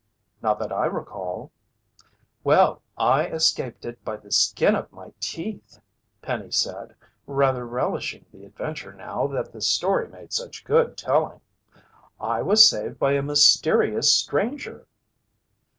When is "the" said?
4.17-4.31, 8.31-8.43, 9.51-9.61